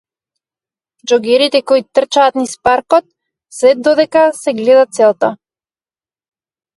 [1.07, 3.05] Џогерите кои трчаат низ паркот
[3.59, 5.31] се додека се гледа целта.